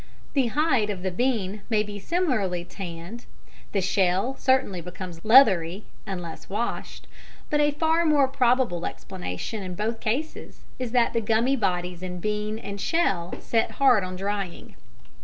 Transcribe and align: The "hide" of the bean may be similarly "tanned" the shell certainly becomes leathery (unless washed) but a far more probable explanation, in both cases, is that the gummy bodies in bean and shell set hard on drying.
The 0.33 0.47
"hide" 0.47 0.89
of 0.89 1.03
the 1.03 1.11
bean 1.11 1.61
may 1.69 1.83
be 1.83 1.99
similarly 1.99 2.65
"tanned" 2.65 3.27
the 3.71 3.81
shell 3.81 4.35
certainly 4.35 4.81
becomes 4.81 5.23
leathery 5.23 5.83
(unless 6.07 6.49
washed) 6.49 7.05
but 7.51 7.59
a 7.59 7.69
far 7.69 8.03
more 8.03 8.27
probable 8.27 8.87
explanation, 8.87 9.61
in 9.61 9.75
both 9.75 9.99
cases, 9.99 10.61
is 10.79 10.91
that 10.93 11.13
the 11.13 11.21
gummy 11.21 11.55
bodies 11.55 12.01
in 12.01 12.17
bean 12.19 12.57
and 12.57 12.81
shell 12.81 13.35
set 13.39 13.73
hard 13.77 14.03
on 14.03 14.15
drying. 14.15 14.75